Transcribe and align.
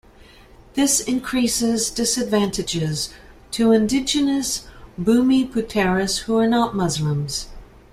This 0.73 0.99
increases 0.99 1.91
disadvantages 1.91 3.13
to 3.51 3.71
indigenous 3.71 4.67
Bumiputeras 4.99 6.21
who 6.23 6.39
are 6.39 6.47
not 6.47 6.75
Muslims. 6.75 7.49